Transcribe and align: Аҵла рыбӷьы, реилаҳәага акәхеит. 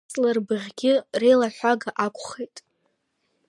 Аҵла 0.07 0.29
рыбӷьы, 0.35 0.93
реилаҳәага 1.21 1.91
акәхеит. 2.05 2.55